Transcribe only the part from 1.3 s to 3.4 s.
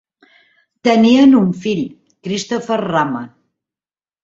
un fill, Christopher Rama.